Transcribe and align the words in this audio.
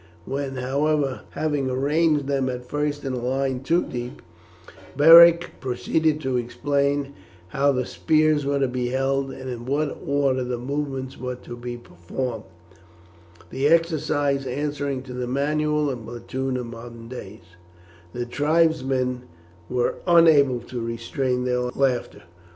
When, 0.25 0.55
however, 0.55 1.21
having 1.29 1.69
arranged 1.69 2.25
them 2.25 2.49
at 2.49 2.65
first 2.67 3.05
in 3.05 3.13
a 3.13 3.23
line 3.23 3.59
two 3.61 3.83
deep, 3.83 4.23
Beric 4.97 5.51
proceeded 5.59 6.19
to 6.21 6.37
explain 6.37 7.13
how 7.49 7.71
the 7.71 7.85
spears 7.85 8.43
were 8.43 8.57
to 8.57 8.67
be 8.67 8.87
held, 8.87 9.29
and 9.31 9.47
in 9.47 9.67
what 9.67 9.95
order 10.03 10.43
the 10.43 10.57
movements 10.57 11.19
were 11.19 11.35
to 11.35 11.55
be 11.55 11.77
performed, 11.77 12.45
the 13.51 13.67
exercise 13.67 14.47
answering 14.47 15.03
to 15.03 15.13
the 15.13 15.27
manual 15.27 15.91
and 15.91 16.03
platoon 16.03 16.57
of 16.57 16.65
modern 16.65 17.07
days, 17.07 17.55
the 18.11 18.25
tribesmen 18.25 19.25
were 19.69 19.97
unable 20.07 20.61
to 20.61 20.81
restrain 20.83 21.43
their 21.45 21.59
laughter. 21.59 22.23